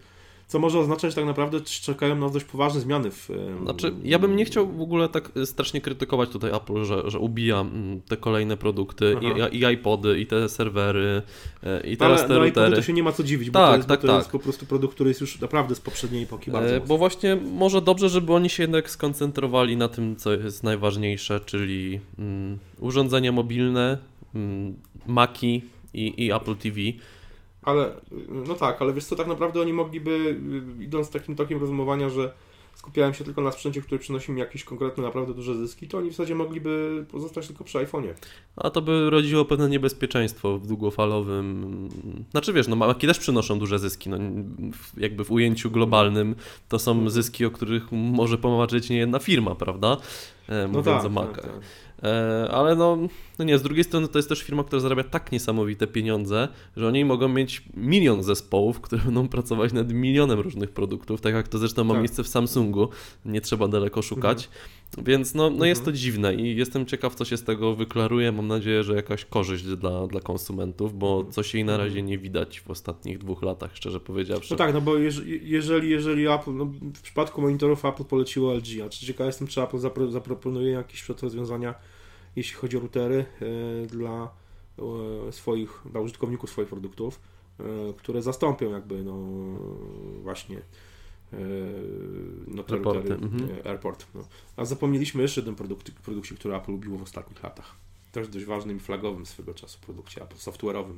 co 0.51 0.59
może 0.59 0.79
oznaczać 0.79 1.15
tak 1.15 1.25
naprawdę, 1.25 1.57
że 1.57 1.63
czekają 1.65 2.15
nas 2.15 2.31
dość 2.31 2.45
poważne 2.45 2.79
zmiany 2.79 3.11
w. 3.11 3.29
Znaczy, 3.63 3.93
ja 4.03 4.19
bym 4.19 4.35
nie 4.35 4.45
chciał 4.45 4.67
w 4.67 4.81
ogóle 4.81 5.09
tak 5.09 5.31
strasznie 5.45 5.81
krytykować 5.81 6.29
tutaj 6.29 6.51
Apple, 6.51 6.83
że, 6.83 7.11
że 7.11 7.19
ubija 7.19 7.59
mm, 7.59 8.01
te 8.01 8.17
kolejne 8.17 8.57
produkty 8.57 9.15
i, 9.21 9.57
i, 9.57 9.73
iPody, 9.73 10.19
i 10.19 10.25
te 10.25 10.49
serwery, 10.49 11.21
e, 11.63 11.87
i 11.87 11.97
teraz 11.97 12.19
Ale 12.19 12.27
te 12.27 12.39
routery. 12.39 12.75
to 12.75 12.81
się 12.81 12.93
nie 12.93 13.03
ma 13.03 13.11
co 13.11 13.23
dziwić, 13.23 13.49
bo 13.49 13.59
tak, 13.59 13.69
to, 13.69 13.75
jest, 13.75 13.87
tak, 13.89 14.01
bo 14.01 14.07
to 14.07 14.13
tak. 14.13 14.19
jest 14.19 14.31
po 14.31 14.39
prostu 14.39 14.65
produkt, 14.65 14.95
który 14.95 15.09
jest 15.09 15.21
już 15.21 15.39
naprawdę 15.39 15.75
z 15.75 15.79
poprzedniej 15.79 16.23
epoki 16.23 16.51
bardzo. 16.51 16.75
E, 16.75 16.79
bo 16.79 16.97
właśnie 16.97 17.35
może 17.35 17.81
dobrze, 17.81 18.09
żeby 18.09 18.33
oni 18.33 18.49
się 18.49 18.63
jednak 18.63 18.89
skoncentrowali 18.89 19.77
na 19.77 19.87
tym, 19.87 20.15
co 20.15 20.33
jest 20.33 20.63
najważniejsze, 20.63 21.39
czyli 21.45 21.99
mm, 22.19 22.59
urządzenia 22.79 23.31
mobilne, 23.31 23.97
mm, 24.35 24.75
Maki 25.07 25.61
i, 25.93 26.25
i 26.25 26.31
Apple 26.31 26.55
TV. 26.55 26.79
Ale, 27.63 27.91
no 28.47 28.53
tak, 28.55 28.81
ale 28.81 28.93
wiesz 28.93 29.05
co, 29.05 29.15
tak 29.15 29.27
naprawdę 29.27 29.61
oni 29.61 29.73
mogliby, 29.73 30.39
idąc 30.79 31.09
takim 31.09 31.35
tokiem 31.35 31.59
rozumowania, 31.59 32.09
że 32.09 32.33
skupiałem 32.75 33.13
się 33.13 33.23
tylko 33.23 33.41
na 33.41 33.51
sprzęcie, 33.51 33.81
który 33.81 33.99
przynosi 33.99 34.31
mi 34.31 34.39
jakieś 34.39 34.63
konkretne, 34.63 35.03
naprawdę 35.03 35.33
duże 35.33 35.55
zyski, 35.55 35.87
to 35.87 35.97
oni 35.97 36.09
w 36.09 36.13
zasadzie 36.13 36.35
mogliby 36.35 37.05
pozostać 37.11 37.47
tylko 37.47 37.63
przy 37.63 37.77
iPhone'ie. 37.77 38.13
A 38.55 38.69
to 38.69 38.81
by 38.81 39.09
rodziło 39.09 39.45
pewne 39.45 39.69
niebezpieczeństwo 39.69 40.57
w 40.57 40.67
długofalowym. 40.67 41.89
Znaczy 42.31 42.53
wiesz, 42.53 42.67
no 42.67 42.75
Maki 42.75 43.07
też 43.07 43.19
przynoszą 43.19 43.59
duże 43.59 43.79
zyski. 43.79 44.09
No, 44.09 44.17
jakby 44.97 45.25
w 45.25 45.31
ujęciu 45.31 45.71
globalnym 45.71 46.35
to 46.69 46.79
są 46.79 47.09
zyski, 47.09 47.45
o 47.45 47.51
których 47.51 47.91
może 47.91 48.37
pomarzyć 48.37 48.89
nie 48.89 48.97
jedna 48.97 49.19
firma, 49.19 49.55
prawda? 49.55 49.97
E, 50.47 50.67
mówiąc 50.67 50.85
no 50.85 50.93
tak, 50.93 51.05
o 51.05 51.09
Macach. 51.09 51.35
Tak, 51.35 51.45
tak. 51.45 51.61
E, 52.03 52.47
ale 52.51 52.75
no, 52.75 52.97
no 53.39 53.45
nie, 53.45 53.57
z 53.57 53.61
drugiej 53.61 53.83
strony 53.83 54.07
to 54.07 54.19
jest 54.19 54.29
też 54.29 54.43
firma, 54.43 54.63
która 54.63 54.79
zarabia 54.79 55.03
tak 55.03 55.31
niesamowite 55.31 55.87
pieniądze, 55.87 56.47
że 56.77 56.87
oni 56.87 57.05
mogą 57.05 57.27
mieć 57.27 57.63
milion 57.73 58.23
zespołów, 58.23 58.81
które 58.81 59.01
będą 59.05 59.27
pracować 59.27 59.73
nad 59.73 59.91
milionem 59.91 60.39
różnych 60.39 60.71
produktów, 60.71 61.21
tak 61.21 61.33
jak 61.33 61.47
to 61.47 61.57
zresztą 61.57 61.83
ma 61.83 61.93
tak. 61.93 62.01
miejsce 62.01 62.23
w 62.23 62.27
Samsungu, 62.27 62.89
nie 63.25 63.41
trzeba 63.41 63.67
daleko 63.67 64.01
szukać. 64.01 64.45
Mhm. 64.45 64.80
Więc 64.97 65.33
no, 65.33 65.43
no 65.43 65.49
mhm. 65.49 65.69
jest 65.69 65.85
to 65.85 65.91
dziwne 65.91 66.35
i 66.35 66.55
jestem 66.55 66.85
ciekaw, 66.85 67.15
co 67.15 67.25
się 67.25 67.37
z 67.37 67.43
tego 67.43 67.75
wyklaruje. 67.75 68.31
Mam 68.31 68.47
nadzieję, 68.47 68.83
że 68.83 68.95
jakaś 68.95 69.25
korzyść 69.25 69.63
dla, 69.63 70.07
dla 70.07 70.21
konsumentów, 70.21 70.97
bo 70.97 71.15
mhm. 71.15 71.31
coś 71.31 71.53
jej 71.53 71.65
na 71.65 71.77
razie 71.77 71.99
mhm. 71.99 72.05
nie 72.05 72.17
widać 72.17 72.59
w 72.59 72.71
ostatnich 72.71 73.17
dwóch 73.17 73.41
latach, 73.41 73.75
szczerze 73.75 73.99
powiedziawszy. 73.99 74.53
No 74.53 74.57
tak, 74.57 74.73
no 74.73 74.81
bo 74.81 74.97
jeżeli, 75.41 75.89
jeżeli 75.89 76.27
Apple, 76.27 76.53
no 76.53 76.65
w 76.95 77.01
przypadku 77.01 77.41
monitorów 77.41 77.85
Apple 77.85 78.03
poleciło 78.03 78.53
LG, 78.53 78.81
a 78.85 78.89
czy 78.89 79.05
ciekaw 79.05 79.27
jestem, 79.27 79.47
czy 79.47 79.61
Apple 79.61 79.77
zapro, 79.77 80.11
zaproponuje 80.11 80.71
jakieś 80.71 81.09
rozwiązania 81.09 81.75
jeśli 82.35 82.55
chodzi 82.55 82.77
o 82.77 82.79
routery 82.79 83.25
e, 83.41 83.85
dla 83.87 84.29
e, 85.27 85.31
swoich, 85.31 85.81
dla 85.91 86.01
użytkowników 86.01 86.49
swoich 86.49 86.67
produktów, 86.67 87.19
e, 87.59 87.63
które 87.97 88.21
zastąpią 88.21 88.71
jakby 88.71 89.03
no 89.03 89.15
właśnie 90.23 90.61
no 92.47 92.63
te 92.63 92.73
Airporty. 92.73 93.13
mhm. 93.13 93.49
Airport. 93.65 94.07
No. 94.15 94.21
A 94.57 94.65
zapomnieliśmy 94.65 95.21
jeszcze 95.21 95.41
jeden 95.41 95.55
produkt, 95.55 95.91
produkcie, 95.91 96.35
który 96.35 96.55
Apple 96.55 96.71
lubiło 96.71 96.97
w 96.97 97.03
ostatnich 97.03 97.43
latach. 97.43 97.75
Też 98.11 98.27
dość 98.27 98.45
ważnym 98.45 98.77
i 98.77 98.79
flagowym 98.79 99.25
swego 99.25 99.53
czasu 99.53 99.79
produkcie 99.85 100.21
Apple, 100.23 100.35
software'owym. 100.35 100.95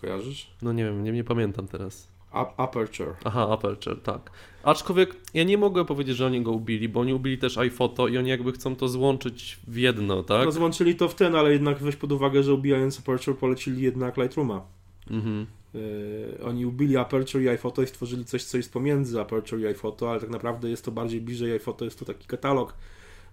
Kojarzysz? 0.00 0.50
No 0.62 0.72
nie 0.72 0.84
wiem, 0.84 1.04
nie, 1.04 1.12
nie 1.12 1.24
pamiętam 1.24 1.68
teraz. 1.68 2.08
Aperture. 2.56 3.14
Aha, 3.24 3.48
Aperture, 3.50 4.00
tak. 4.02 4.30
Aczkolwiek 4.62 5.16
ja 5.34 5.44
nie 5.44 5.58
mogę 5.58 5.84
powiedzieć, 5.84 6.16
że 6.16 6.26
oni 6.26 6.42
go 6.42 6.52
ubili, 6.52 6.88
bo 6.88 7.00
oni 7.00 7.14
ubili 7.14 7.38
też 7.38 7.58
iPhoto 7.58 8.08
i 8.08 8.18
oni 8.18 8.28
jakby 8.30 8.52
chcą 8.52 8.76
to 8.76 8.88
złączyć 8.88 9.58
w 9.66 9.76
jedno, 9.76 10.22
tak? 10.22 10.44
No 10.44 10.52
złączyli 10.52 10.96
to 10.96 11.08
w 11.08 11.14
ten, 11.14 11.36
ale 11.36 11.52
jednak 11.52 11.78
weź 11.78 11.96
pod 11.96 12.12
uwagę, 12.12 12.42
że 12.42 12.54
ubijając 12.54 12.98
Aperture 12.98 13.36
polecili 13.36 13.82
jednak 13.82 14.16
Lightrooma. 14.16 14.62
Mhm. 15.10 15.46
Yy, 15.74 16.38
oni 16.44 16.66
ubili 16.66 16.96
Aperture 16.96 17.42
i 17.42 17.48
iPhoto 17.48 17.82
i 17.82 17.86
stworzyli 17.86 18.24
coś, 18.24 18.44
co 18.44 18.56
jest 18.56 18.72
pomiędzy 18.72 19.20
Aperture 19.20 19.60
i 19.60 19.66
iPhoto, 19.66 20.10
ale 20.10 20.20
tak 20.20 20.30
naprawdę 20.30 20.70
jest 20.70 20.84
to 20.84 20.90
bardziej 20.90 21.20
bliżej 21.20 21.52
iPhoto, 21.52 21.84
jest 21.84 21.98
to 21.98 22.04
taki 22.04 22.26
katalog 22.26 22.74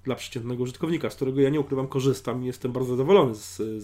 dla 0.04 0.16
przeciętnego 0.16 0.64
użytkownika, 0.64 1.10
z 1.10 1.16
którego 1.16 1.42
ja 1.42 1.50
nie 1.50 1.60
ukrywam, 1.60 1.88
korzystam 1.88 2.44
i 2.44 2.46
jestem 2.46 2.72
bardzo 2.72 2.90
zadowolony 2.90 3.36
z, 3.36 3.58
z, 3.58 3.84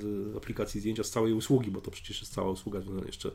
z 0.00 0.36
aplikacji 0.36 0.80
zdjęcia, 0.80 1.04
z 1.04 1.10
całej 1.10 1.32
usługi, 1.32 1.70
bo 1.70 1.80
to 1.80 1.90
przecież 1.90 2.20
jest 2.20 2.34
cała 2.34 2.50
usługa 2.50 2.80
jeszcze 3.06 3.30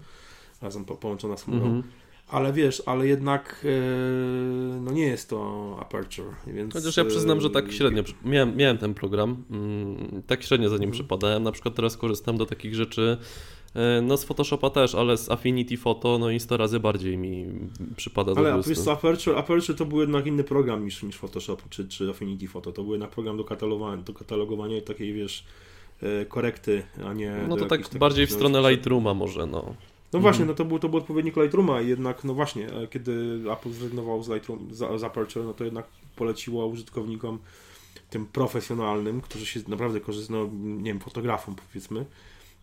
razem 0.61 0.85
po, 0.85 0.95
połączona 0.95 1.37
z 1.37 1.43
chmurą. 1.43 1.65
Mm 1.65 1.81
-hmm. 1.81 1.85
Ale 2.27 2.53
wiesz, 2.53 2.83
ale 2.85 3.07
jednak 3.07 3.61
yy, 3.63 4.81
no 4.81 4.91
nie 4.91 5.05
jest 5.05 5.29
to 5.29 5.77
Aperture, 5.79 6.35
więc... 6.47 6.73
Chociaż 6.73 6.97
ja 6.97 7.05
przyznam, 7.05 7.41
że 7.41 7.49
tak 7.49 7.71
średnio, 7.71 8.03
miałem, 8.23 8.57
miałem 8.57 8.77
ten 8.77 8.93
program, 8.93 9.43
mm, 9.51 10.23
tak 10.27 10.43
średnio 10.43 10.69
za 10.69 10.75
nim 10.75 10.83
mm. 10.83 10.93
przypadałem, 10.93 11.43
na 11.43 11.51
przykład 11.51 11.75
teraz 11.75 11.97
korzystam 11.97 12.37
do 12.37 12.45
takich 12.45 12.75
rzeczy, 12.75 13.17
e, 13.21 13.25
no 14.01 14.17
z 14.17 14.23
Photoshopa 14.23 14.69
też, 14.69 14.95
ale 14.95 15.17
z 15.17 15.31
Affinity 15.31 15.77
Photo, 15.77 16.17
no 16.19 16.31
i 16.31 16.39
100 16.39 16.57
razy 16.57 16.79
bardziej 16.79 17.17
mi 17.17 17.45
przypada 17.95 18.33
do 18.33 18.39
Ale 18.39 18.61
wiesz 18.67 18.79
co, 18.79 18.91
Aperture, 18.91 19.37
Aperture 19.37 19.75
to 19.75 19.85
był 19.85 20.01
jednak 20.01 20.27
inny 20.27 20.43
program 20.43 20.85
niż, 20.85 21.03
niż 21.03 21.15
Photoshop 21.15 21.57
czy, 21.69 21.87
czy 21.87 22.09
Affinity 22.09 22.47
Photo, 22.47 22.71
to 22.71 22.83
był 22.83 22.91
jednak 22.91 23.09
program 23.09 23.37
do 23.37 23.43
katalogowania, 23.43 24.03
do 24.03 24.13
katalogowania 24.13 24.77
i 24.77 24.81
takiej, 24.81 25.13
wiesz, 25.13 25.45
e, 26.01 26.25
korekty, 26.25 26.83
a 27.05 27.13
nie... 27.13 27.45
No 27.47 27.57
to 27.57 27.65
tak 27.65 27.81
bardziej 27.99 28.27
w 28.27 28.31
stronę 28.31 28.71
Lightrooma 28.71 29.13
może, 29.13 29.45
no. 29.45 29.75
No 30.13 30.19
właśnie, 30.19 30.41
mhm. 30.41 30.47
no 30.47 30.53
to 30.53 30.65
był, 30.65 30.79
to 30.79 30.89
był 30.89 30.99
odpowiednik 30.99 31.37
Lightrooma 31.37 31.81
i 31.81 31.87
jednak, 31.87 32.23
no 32.23 32.33
właśnie, 32.33 32.73
e, 32.73 32.87
kiedy 32.87 33.41
Apple 33.51 33.69
zrezygnował 33.69 34.23
z, 34.23 34.29
Lightroom, 34.29 34.67
z, 34.71 35.01
z 35.01 35.03
Aperture, 35.03 35.45
no 35.45 35.53
to 35.53 35.63
jednak 35.63 35.85
poleciło 36.15 36.65
użytkownikom 36.65 37.39
tym 38.09 38.25
profesjonalnym, 38.25 39.21
którzy 39.21 39.45
się 39.45 39.59
naprawdę 39.67 39.99
korzystają, 39.99 40.39
no, 40.39 40.49
nie 40.77 40.91
wiem, 40.91 40.99
fotografom 40.99 41.55
powiedzmy, 41.55 42.05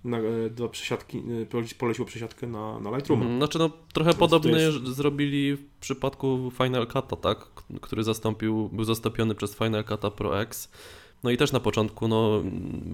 na, 0.04 0.18
e, 0.18 0.50
do 0.50 0.68
przesiadki, 0.68 1.18
e, 1.18 1.74
poleciło 1.78 2.06
przesiadkę 2.06 2.46
na, 2.46 2.80
na 2.80 2.96
Lightrooma. 2.96 3.22
Mhm, 3.22 3.40
znaczy 3.40 3.58
no 3.58 3.70
trochę 3.92 4.14
podobny 4.14 4.62
jest... 4.62 4.86
zrobili 4.86 5.56
w 5.56 5.64
przypadku 5.80 6.52
Final 6.56 6.86
Cut'a, 6.86 7.16
tak? 7.16 7.38
Który 7.80 8.02
zastąpił, 8.02 8.68
był 8.68 8.84
zastąpiony 8.84 9.34
przez 9.34 9.56
Final 9.56 9.84
Cut'a 9.84 10.10
Pro 10.10 10.40
X 10.40 10.68
no 11.22 11.30
i 11.30 11.36
też 11.36 11.52
na 11.52 11.60
początku 11.60 12.08
no, 12.08 12.42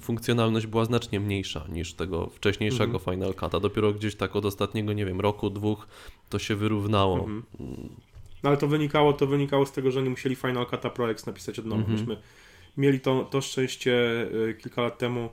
funkcjonalność 0.00 0.66
była 0.66 0.84
znacznie 0.84 1.20
mniejsza 1.20 1.64
niż 1.68 1.94
tego 1.94 2.26
wcześniejszego 2.26 2.98
mhm. 2.98 3.16
Final 3.16 3.32
Cut'a. 3.32 3.60
Dopiero 3.60 3.92
gdzieś 3.92 4.14
tak 4.14 4.36
od 4.36 4.44
ostatniego, 4.44 4.92
nie 4.92 5.06
wiem, 5.06 5.20
roku, 5.20 5.50
dwóch 5.50 5.86
to 6.28 6.38
się 6.38 6.56
wyrównało. 6.56 7.18
Mhm. 7.18 7.42
No 8.42 8.48
ale 8.50 8.56
to 8.56 8.66
wynikało, 8.66 9.12
to 9.12 9.26
wynikało 9.26 9.66
z 9.66 9.72
tego, 9.72 9.90
że 9.90 10.02
nie 10.02 10.10
musieli 10.10 10.36
Final 10.36 10.64
Cut'a 10.64 10.90
Pro 10.90 11.10
X 11.10 11.26
napisać 11.26 11.58
od 11.58 11.66
nowa. 11.66 11.80
Mhm. 11.80 11.98
Myśmy 11.98 12.16
mieli 12.76 13.00
to, 13.00 13.24
to 13.24 13.40
szczęście 13.40 14.26
e, 14.50 14.54
kilka 14.54 14.82
lat 14.82 14.98
temu, 14.98 15.28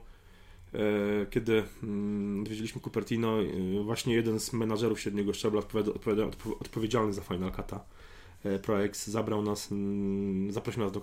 kiedy 1.30 1.64
mm, 1.84 2.42
odwiedziliśmy 2.42 2.82
Cupertino, 2.82 3.42
e, 3.42 3.84
właśnie 3.84 4.14
jeden 4.14 4.40
z 4.40 4.54
menadżerów 4.54 5.00
średniego 5.00 5.34
szczebla 5.34 5.62
odpowiedzialny 6.60 7.14
za 7.14 7.22
Final 7.22 7.52
Cut'a 7.52 7.80
E, 8.46 8.60
ProX 8.60 9.08
zabrał 9.08 9.42
nas, 9.42 9.72
mm, 9.72 10.52
zaprosił 10.52 10.84
nas 10.84 10.92
do, 10.92 11.02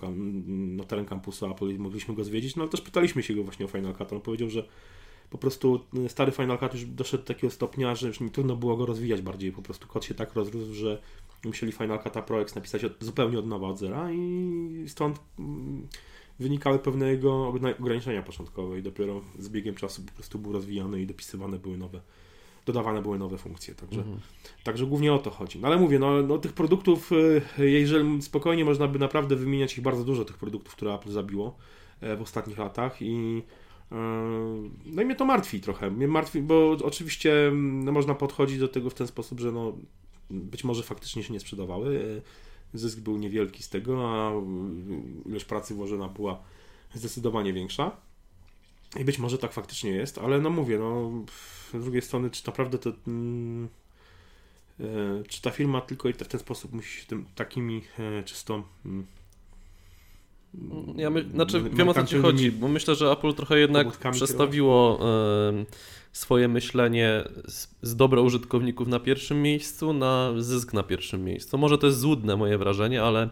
na 0.77 0.85
teren 0.85 1.05
kampusu 1.05 1.47
Apple 1.47 1.75
i 1.75 1.79
mogliśmy 1.79 2.15
go 2.15 2.25
zwiedzić, 2.25 2.57
no 2.57 2.63
ale 2.63 2.71
też 2.71 2.81
pytaliśmy 2.81 3.23
się 3.23 3.35
go 3.35 3.43
właśnie 3.43 3.67
o 3.67 3.69
Final 3.69 3.95
Cut. 3.95 4.13
On 4.13 4.21
powiedział, 4.21 4.51
że 4.51 4.69
po 5.31 5.39
prostu 5.39 5.81
e, 6.05 6.09
stary 6.09 6.33
Final 6.33 6.59
Cut 6.59 6.75
już 6.75 6.85
doszedł 6.85 7.23
do 7.23 7.27
takiego 7.27 7.51
stopnia, 7.51 7.95
że 7.95 8.09
już 8.09 8.21
mi 8.21 8.31
trudno 8.31 8.57
było 8.57 8.77
go 8.77 8.87
rozwijać 8.87 9.23
bardziej. 9.23 9.53
Po 9.53 9.63
prostu 9.63 9.89
kod 9.89 10.05
się 10.05 10.15
tak 10.15 10.35
rozrósł, 10.35 10.75
że 10.75 11.03
musieli 11.45 11.73
Final 11.73 12.03
Cut 12.03 12.13
Pro 12.27 12.41
X 12.41 12.55
napisać 12.55 12.85
od, 12.85 12.93
zupełnie 13.01 13.39
od 13.39 13.47
nowa, 13.47 13.69
od 13.69 13.79
zera 13.79 14.13
i 14.13 14.85
stąd 14.89 15.21
mm, 15.39 15.89
wynikały 16.43 16.79
pewne 16.79 17.11
jego 17.11 17.49
ograniczenia 17.81 18.23
początkowe 18.23 18.79
i 18.79 18.83
dopiero 18.83 19.21
z 19.39 19.49
biegiem 19.49 19.75
czasu 19.75 20.03
po 20.03 20.13
prostu 20.13 20.39
był 20.39 20.53
rozwijany 20.53 21.03
i 21.03 21.07
dopisywane 21.07 21.59
były 21.59 21.79
nowe 21.79 22.01
dodawane 22.67 23.03
były 23.03 23.19
nowe 23.19 23.39
funkcje. 23.39 23.75
Także, 23.75 24.01
mhm. 24.01 24.21
także 24.65 24.87
głównie 24.87 25.13
o 25.13 25.19
to 25.19 25.31
chodzi. 25.31 25.59
No 25.59 25.69
ale 25.69 25.77
mówię, 25.77 25.99
no, 25.99 26.23
no 26.23 26.39
tych 26.39 26.53
produktów, 26.53 27.13
y, 27.59 27.71
jeżeli 27.71 28.23
spokojnie 28.23 28.65
można 28.65 28.89
by 28.89 28.99
naprawdę 28.99 29.37
wymieniać 29.37 29.79
ich 29.79 29.83
bardzo 29.83 30.05
dużo, 30.05 30.25
tych 30.25 30.39
produktów, 30.39 30.75
które 30.75 30.95
Apple 30.95 31.11
zabiło 31.11 31.57
e, 32.01 32.17
w 32.17 32.23
ostatnich 32.23 32.59
latach 32.59 33.03
i 33.03 33.43
e, 33.93 33.97
no 34.87 35.03
i 35.03 35.05
mnie 35.05 35.15
to 35.15 35.25
martwi 35.25 35.61
trochę. 35.61 35.91
Mnie 35.91 36.09
martwi, 36.09 36.43
bo 36.43 36.71
oczywiście 36.71 37.53
no, 37.55 37.93
można 37.93 38.15
podchodzić 38.15 38.59
do 38.59 38.69
tego 38.69 38.91
w 38.91 38.95
ten 38.95 39.07
sposób, 39.07 39.41
że 39.41 39.53
no, 39.53 39.73
być 40.31 40.65
może 40.65 40.83
faktycznie 40.83 41.23
się 41.23 41.33
nie 41.33 41.41
sprzedawały. 41.41 42.23
Zysk 42.75 43.01
był 43.01 43.19
niewielki 43.19 43.63
z 43.63 43.69
tego, 43.69 44.11
a 44.11 44.33
ilość 45.29 45.45
pracy 45.45 45.75
włożona 45.75 46.09
była 46.09 46.43
zdecydowanie 46.95 47.53
większa. 47.53 47.97
I 49.01 49.05
być 49.05 49.19
może 49.19 49.39
tak 49.39 49.53
faktycznie 49.53 49.91
jest, 49.91 50.19
ale 50.19 50.41
no 50.41 50.51
mówię, 50.51 50.79
no 50.79 51.11
z 51.81 51.83
drugiej 51.83 52.03
strony, 52.03 52.31
czy 52.31 52.47
naprawdę 52.47 52.79
to. 52.79 52.93
Mm, 53.07 53.69
e, 54.81 54.85
czy 55.29 55.43
ta 55.43 55.51
firma 55.51 55.81
tylko 55.81 56.09
i 56.09 56.13
w 56.13 56.17
ten 56.17 56.41
sposób 56.41 56.73
musi 56.73 57.01
się 57.01 57.07
tym 57.07 57.27
takimi 57.35 57.83
e, 57.99 58.23
czysto. 58.23 58.65
Mm, 58.85 59.07
ja 60.97 61.11
my, 61.11 61.25
znaczy 61.35 61.63
wiem 61.73 61.89
o 61.89 61.95
co 61.95 62.05
ci 62.05 62.19
chodzi, 62.19 62.53
bo 62.53 62.69
myślę, 62.69 62.95
że 62.95 63.11
Apple 63.11 63.35
trochę 63.35 63.59
jednak 63.59 64.11
przestawiło 64.13 65.01
y, 65.61 65.67
swoje 66.13 66.49
myślenie 66.49 67.25
z, 67.49 67.69
z 67.83 67.97
dobra 67.97 68.21
użytkowników 68.21 68.89
na 68.89 69.01
pierwszym 69.01 69.43
miejscu 69.43 69.93
na 69.93 70.33
zysk 70.39 70.73
na 70.73 70.83
pierwszym 70.83 71.25
miejscu. 71.25 71.59
Może 71.59 71.79
to 71.79 71.87
jest 71.87 71.99
złudne 71.99 72.37
moje 72.37 72.59
wrażenie, 72.59 73.03
ale 73.03 73.29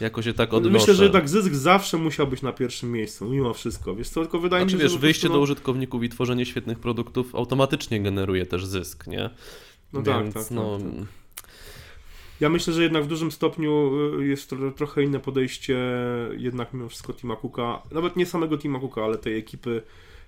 jako 0.00 0.22
się 0.22 0.32
tak 0.32 0.54
odnoszę. 0.54 0.72
Myślę, 0.72 0.94
że 0.94 1.02
jednak 1.02 1.28
zysk 1.28 1.54
zawsze 1.54 1.98
musiał 1.98 2.26
być 2.26 2.42
na 2.42 2.52
pierwszym 2.52 2.92
miejscu, 2.92 3.30
mimo 3.30 3.54
wszystko. 3.54 3.94
Wiesz, 3.94 4.10
to 4.10 4.20
tylko 4.20 4.38
wydaje 4.38 4.62
znaczy, 4.62 4.76
mi 4.76 4.80
się, 4.80 4.84
wiesz, 4.84 4.92
że 4.92 4.98
wyjście 4.98 5.28
do 5.28 5.40
użytkowników 5.40 6.02
i 6.02 6.08
tworzenie 6.08 6.46
świetnych 6.46 6.78
produktów 6.78 7.34
automatycznie 7.34 8.00
generuje 8.00 8.46
też 8.46 8.66
zysk, 8.66 9.06
nie? 9.06 9.30
No 9.92 10.02
tak, 10.02 10.22
Więc, 10.22 10.34
tak, 10.34 10.42
tak, 10.42 10.52
no... 10.52 10.78
tak, 10.78 10.86
tak. 10.96 11.23
Ja 12.40 12.48
myślę, 12.48 12.72
że 12.72 12.82
jednak 12.82 13.04
w 13.04 13.06
dużym 13.06 13.32
stopniu 13.32 13.92
y, 14.20 14.26
jest 14.26 14.50
to 14.50 14.56
trochę 14.70 15.02
inne 15.02 15.20
podejście 15.20 15.78
jednak 16.36 16.74
mimo 16.74 16.88
wszystko 16.88 17.12
Tima 17.12 17.36
Cooka, 17.36 17.82
nawet 17.92 18.16
nie 18.16 18.26
samego 18.26 18.58
Tima 18.58 18.80
Cooka, 18.80 19.04
ale 19.04 19.18
tej 19.18 19.38
ekipy 19.38 19.82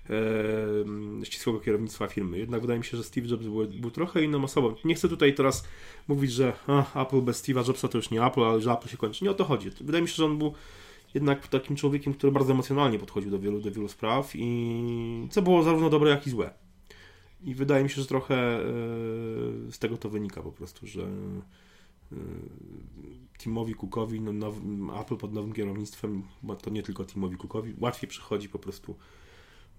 e, 0.09 1.25
ścisłego 1.25 1.59
kierownictwa 1.59 2.07
firmy. 2.07 2.37
Jednak 2.37 2.61
wydaje 2.61 2.79
mi 2.79 2.85
się, 2.85 2.97
że 2.97 3.03
Steve 3.03 3.27
Jobs 3.27 3.43
był, 3.43 3.67
był 3.67 3.91
trochę 3.91 4.23
inną 4.23 4.43
osobą. 4.43 4.75
Nie 4.85 4.95
chcę 4.95 5.09
tutaj 5.09 5.33
teraz 5.33 5.67
mówić, 6.07 6.31
że 6.31 6.53
a, 6.67 7.01
Apple 7.01 7.21
bez 7.21 7.43
Steve'a 7.43 7.67
Jobsa 7.67 7.87
to 7.87 7.97
już 7.97 8.09
nie 8.09 8.25
Apple, 8.25 8.43
ale 8.43 8.61
że 8.61 8.71
Apple 8.71 8.89
się 8.89 8.97
kończy. 8.97 9.23
Nie 9.23 9.31
o 9.31 9.33
to 9.33 9.45
chodzi. 9.45 9.69
Wydaje 9.81 10.01
mi 10.01 10.07
się, 10.07 10.15
że 10.15 10.25
on 10.25 10.37
był 10.37 10.53
jednak 11.13 11.47
takim 11.47 11.75
człowiekiem, 11.75 12.13
który 12.13 12.31
bardzo 12.31 12.53
emocjonalnie 12.53 12.99
podchodził 12.99 13.31
do 13.31 13.39
wielu, 13.39 13.61
do 13.61 13.71
wielu 13.71 13.87
spraw 13.87 14.31
i 14.35 15.27
co 15.31 15.41
było 15.41 15.63
zarówno 15.63 15.89
dobre, 15.89 16.09
jak 16.09 16.27
i 16.27 16.29
złe. 16.29 16.53
I 17.43 17.55
wydaje 17.55 17.83
mi 17.83 17.89
się, 17.89 18.01
że 18.01 18.07
trochę 18.07 18.35
e, 18.35 18.63
z 19.71 19.79
tego 19.79 19.97
to 19.97 20.09
wynika 20.09 20.41
po 20.41 20.51
prostu, 20.51 20.87
że 20.87 21.07
Timowi 23.37 23.75
Cookowi, 23.75 24.21
no, 24.21 24.53
Apple 25.01 25.17
pod 25.17 25.33
nowym 25.33 25.53
kierownictwem, 25.53 26.23
bo 26.43 26.55
to 26.55 26.69
nie 26.69 26.83
tylko 26.83 27.05
Timowi 27.05 27.37
Cookowi, 27.37 27.73
łatwiej 27.79 28.09
przychodzi 28.09 28.49
po 28.49 28.59
prostu 28.59 28.95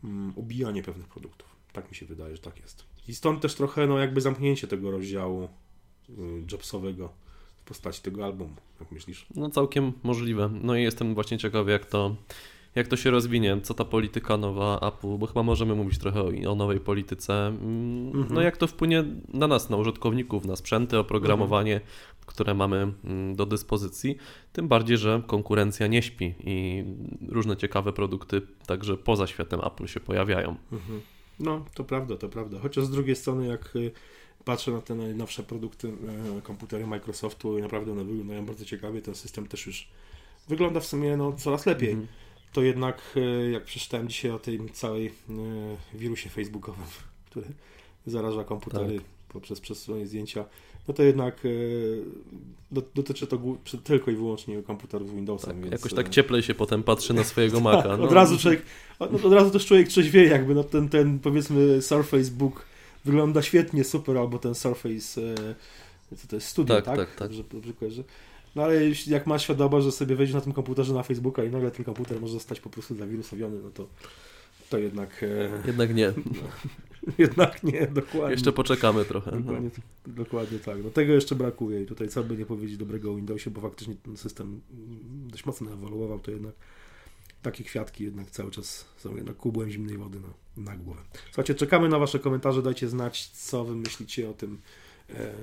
um, 0.04 0.32
ubijanie 0.36 0.82
pewnych 0.82 1.08
produktów. 1.08 1.48
Tak 1.72 1.90
mi 1.90 1.96
się 1.96 2.06
wydaje, 2.06 2.36
że 2.36 2.42
tak 2.42 2.60
jest. 2.60 2.84
I 3.08 3.14
stąd 3.14 3.42
też 3.42 3.54
trochę 3.54 3.86
no, 3.86 3.98
jakby 3.98 4.20
zamknięcie 4.20 4.66
tego 4.66 4.90
rozdziału 4.90 5.44
y, 5.44 6.12
Jobsowego 6.52 7.12
w 7.60 7.64
postaci 7.64 8.02
tego 8.02 8.24
albumu, 8.24 8.56
jak 8.80 8.92
myślisz? 8.92 9.26
No 9.34 9.50
całkiem 9.50 9.92
możliwe. 10.02 10.50
No 10.62 10.76
i 10.76 10.82
jestem 10.82 11.14
właśnie 11.14 11.38
ciekawy, 11.38 11.70
jak 11.70 11.86
to 11.86 12.16
jak 12.74 12.88
to 12.88 12.96
się 12.96 13.10
rozwinie, 13.10 13.60
co 13.62 13.74
ta 13.74 13.84
polityka 13.84 14.36
nowa 14.36 14.80
Apple, 14.80 15.18
bo 15.18 15.26
chyba 15.26 15.42
możemy 15.42 15.74
mówić 15.74 15.98
trochę 15.98 16.22
o, 16.22 16.50
o 16.50 16.54
nowej 16.54 16.80
polityce, 16.80 17.46
mm, 17.46 18.12
no 18.12 18.20
mhm. 18.20 18.42
jak 18.42 18.56
to 18.56 18.66
wpłynie 18.66 19.04
na 19.28 19.46
nas, 19.46 19.70
na 19.70 19.76
użytkowników, 19.76 20.44
na 20.44 20.56
sprzęty, 20.56 20.98
oprogramowanie, 20.98 21.74
mhm. 21.74 21.92
Które 22.28 22.54
mamy 22.54 22.92
mm, 23.04 23.36
do 23.36 23.46
dyspozycji, 23.46 24.16
tym 24.52 24.68
bardziej, 24.68 24.98
że 24.98 25.22
konkurencja 25.26 25.86
nie 25.86 26.02
śpi 26.02 26.34
i 26.40 26.84
różne 27.28 27.56
ciekawe 27.56 27.92
produkty 27.92 28.42
także 28.66 28.96
poza 28.96 29.26
światem 29.26 29.60
Apple 29.64 29.86
się 29.86 30.00
pojawiają. 30.00 30.56
Mhm. 30.72 31.00
No, 31.40 31.64
to 31.74 31.84
prawda, 31.84 32.16
to 32.16 32.28
prawda. 32.28 32.58
Chociaż 32.58 32.84
z 32.84 32.90
drugiej 32.90 33.16
strony, 33.16 33.46
jak 33.46 33.76
y, 33.76 33.90
patrzę 34.44 34.70
na 34.70 34.80
te 34.80 34.94
najnowsze 34.94 35.42
produkty, 35.42 35.88
e, 36.38 36.42
komputery 36.42 36.86
Microsoftu 36.86 37.58
i 37.58 37.62
naprawdę 37.62 37.92
one 37.92 38.04
wyglądają 38.04 38.46
bardzo 38.46 38.64
ciekawie, 38.64 39.02
ten 39.02 39.14
system 39.14 39.46
też 39.46 39.66
już 39.66 39.88
wygląda 40.48 40.80
w 40.80 40.86
sumie 40.86 41.16
no, 41.16 41.32
coraz 41.32 41.66
lepiej. 41.66 41.90
Mhm 41.90 42.08
to 42.52 42.62
jednak 42.62 43.02
e, 43.16 43.50
jak 43.50 43.64
przeczytałem 43.64 44.08
dzisiaj 44.08 44.30
o 44.30 44.38
tym 44.38 44.68
całej 44.68 45.06
e, 45.06 45.12
wirusie 45.94 46.30
facebookowym, 46.30 46.84
który 47.30 47.46
zaraża 48.06 48.44
komputery 48.44 48.96
tak. 48.96 49.17
Poprzez 49.28 49.60
przesyłanie 49.60 50.06
zdjęcia, 50.06 50.44
no 50.88 50.94
to 50.94 51.02
jednak 51.02 51.42
e, 51.44 51.48
dotyczy 52.94 53.26
to 53.26 53.38
tylko 53.84 54.10
i 54.10 54.14
wyłącznie 54.14 54.62
komputerów 54.62 55.14
Windowsem. 55.14 55.50
Tak, 55.50 55.60
więc... 55.60 55.72
Jakoś 55.72 55.94
tak 55.94 56.08
cieplej 56.08 56.42
się 56.42 56.54
potem 56.54 56.82
patrzy 56.82 57.14
na 57.14 57.24
swojego 57.24 57.60
Maca. 57.70 57.96
No. 57.96 58.04
od 58.04 58.12
razu 58.12 58.38
człowiek, 58.38 58.62
od, 58.98 59.24
od 59.24 59.32
razu 59.32 59.50
też 59.50 59.66
człowiek 59.66 59.88
trzeźwieje, 59.88 60.28
jakby 60.28 60.54
no 60.54 60.64
ten, 60.64 60.88
ten 60.88 61.18
powiedzmy 61.18 61.82
Surface 61.82 62.30
Book 62.30 62.66
wygląda 63.04 63.42
świetnie, 63.42 63.84
super, 63.84 64.18
albo 64.18 64.38
ten 64.38 64.54
Surface 64.54 65.20
co 66.16 66.28
to 66.28 66.36
jest 66.36 66.48
studio, 66.48 66.76
tak? 66.76 66.84
tak, 66.84 66.96
tak, 66.96 67.08
tak. 67.08 67.28
Dobrze, 67.28 67.42
dobrze 67.52 67.72
kojarzę. 67.72 68.02
No 68.56 68.62
ale 68.62 68.74
jak 69.06 69.26
masz 69.26 69.42
świadomość, 69.42 69.84
że 69.86 69.92
sobie 69.92 70.16
wejdziesz 70.16 70.34
na 70.34 70.40
tym 70.40 70.52
komputerze 70.52 70.94
na 70.94 71.02
Facebooka 71.02 71.44
i 71.44 71.50
nagle 71.50 71.70
ten 71.70 71.84
komputer 71.84 72.20
może 72.20 72.32
zostać 72.32 72.60
po 72.60 72.70
prostu 72.70 72.94
zawirusowiony, 72.94 73.58
no 73.62 73.70
to 73.70 73.86
to 74.68 74.78
jednak... 74.78 75.22
E... 75.22 75.66
Jednak 75.66 75.94
nie. 75.94 76.12
jednak 77.18 77.62
nie, 77.62 77.86
dokładnie. 77.86 78.30
Jeszcze 78.30 78.52
poczekamy 78.52 79.04
trochę. 79.04 79.30
No. 79.30 79.40
Dokładnie, 79.40 79.70
no. 80.06 80.12
dokładnie 80.12 80.58
tak. 80.58 80.84
No 80.84 80.90
tego 80.90 81.12
jeszcze 81.12 81.34
brakuje 81.34 81.82
i 81.82 81.86
tutaj 81.86 82.08
co 82.08 82.24
by 82.24 82.36
nie 82.36 82.46
powiedzieć 82.46 82.76
dobrego 82.76 83.12
o 83.12 83.14
Windowsie, 83.14 83.50
bo 83.50 83.60
faktycznie 83.60 83.94
ten 83.94 84.16
system 84.16 84.60
dość 85.28 85.46
mocno 85.46 85.72
ewoluował, 85.72 86.18
to 86.18 86.30
jednak 86.30 86.54
takie 87.42 87.64
kwiatki 87.64 88.04
jednak 88.04 88.30
cały 88.30 88.50
czas 88.50 88.84
są 88.96 89.16
jednak 89.16 89.36
kubłem 89.36 89.70
zimnej 89.70 89.98
wody 89.98 90.18
na, 90.20 90.62
na 90.64 90.76
głowę. 90.76 91.02
Słuchajcie, 91.24 91.54
czekamy 91.54 91.88
na 91.88 91.98
Wasze 91.98 92.18
komentarze, 92.18 92.62
dajcie 92.62 92.88
znać, 92.88 93.28
co 93.28 93.64
Wy 93.64 93.76
myślicie 93.76 94.30
o 94.30 94.32
tym 94.32 94.58
e, 95.10 95.34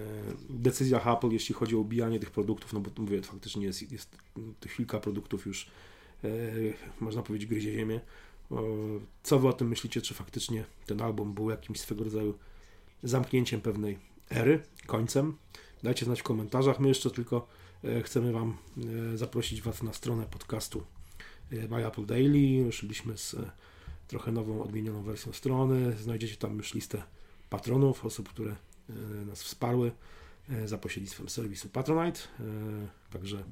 decyzjach 0.49 1.07
Apple, 1.07 1.29
jeśli 1.29 1.55
chodzi 1.55 1.75
o 1.75 1.79
ubijanie 1.79 2.19
tych 2.19 2.31
produktów, 2.31 2.73
no 2.73 2.79
bo 2.79 2.89
mówię, 2.97 3.21
faktycznie 3.21 3.65
jest, 3.65 3.91
jest 3.91 4.17
tych 4.59 4.75
kilka 4.75 4.99
produktów 4.99 5.45
już, 5.45 5.67
e, 6.23 6.29
można 6.99 7.21
powiedzieć, 7.21 7.49
gryzie 7.49 7.73
ziemię. 7.73 7.99
Co 9.23 9.39
Wy 9.39 9.47
o 9.47 9.53
tym 9.53 9.67
myślicie, 9.67 10.01
czy 10.01 10.13
faktycznie 10.13 10.65
ten 10.85 11.01
album 11.01 11.33
był 11.33 11.49
jakimś 11.49 11.79
swego 11.79 12.03
rodzaju 12.03 12.37
zamknięciem 13.03 13.61
pewnej 13.61 13.99
ery, 14.29 14.63
końcem? 14.85 15.37
Dajcie 15.83 16.05
znać 16.05 16.19
w 16.19 16.23
komentarzach. 16.23 16.79
My 16.79 16.87
jeszcze 16.87 17.11
tylko 17.11 17.47
e, 17.83 18.03
chcemy 18.03 18.31
Wam 18.31 18.57
e, 19.13 19.17
zaprosić 19.17 19.61
Was 19.61 19.83
na 19.83 19.93
stronę 19.93 20.25
podcastu 20.25 20.83
My 21.51 21.83
e, 21.83 21.87
Apple 21.87 22.05
Daily. 22.05 22.65
Ruszyliśmy 22.65 23.17
z 23.17 23.35
trochę 24.07 24.31
nową, 24.31 24.63
odmienioną 24.63 25.03
wersją 25.03 25.33
strony. 25.33 25.97
Znajdziecie 25.97 26.35
tam 26.35 26.57
już 26.57 26.73
listę 26.73 27.03
patronów, 27.49 28.05
osób, 28.05 28.29
które 28.29 28.55
nas 29.25 29.43
wsparły 29.43 29.91
za 30.65 30.77
pośrednictwem 30.77 31.29
serwisu 31.29 31.69
Patronite. 31.69 32.19
Także 33.09 33.43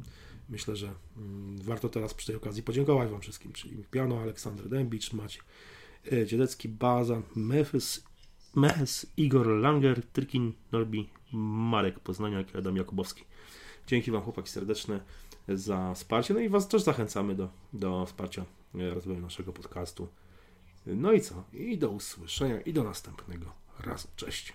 myślę, 0.54 0.76
że 0.76 0.94
mm, 1.18 1.58
warto 1.62 1.90
teraz 1.90 2.14
przy 2.14 2.28
tej 2.28 2.36
okazji 2.36 2.64
podziękować 2.64 3.10
Wam 3.10 3.22
wszystkim, 3.22 3.54
czyli 3.54 3.84
Piano, 3.92 4.20
Aleksander 4.20 4.70
Dębicz, 4.70 5.14
Maciej 5.14 5.42
Dziedecki, 6.26 6.70
Baza, 6.70 7.22
Memphis, 7.36 8.04
Mehes, 8.56 9.06
Igor 9.18 9.48
Langer, 9.48 10.06
Trykin, 10.06 10.54
Norbi, 10.72 11.10
Marek 11.34 12.00
Poznania, 12.00 12.44
Adam 12.58 12.76
Jakubowski. 12.76 13.24
Dzięki 13.88 14.12
Wam 14.12 14.22
chłopaki 14.22 14.50
serdeczne 14.50 15.00
za 15.50 15.94
wsparcie. 15.94 16.34
No 16.34 16.40
i 16.40 16.50
Was 16.50 16.68
też 16.68 16.82
zachęcamy 16.82 17.36
do, 17.36 17.50
do 17.74 18.06
wsparcia 18.06 18.46
e, 18.76 18.90
rozwoju 18.94 19.20
naszego 19.20 19.54
podcastu. 19.54 20.08
No 20.86 21.12
i 21.12 21.22
co? 21.22 21.44
I 21.54 21.78
do 21.78 21.90
usłyszenia 21.90 22.62
i 22.62 22.74
do 22.74 22.84
następnego 22.84 23.54
razu. 23.80 24.08
Cześć. 24.16 24.54